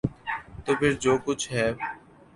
تو 0.65 0.71
پھر 0.79 0.91
جو 1.03 1.13
کچھ 1.25 1.45
ہے۔ 1.53 1.67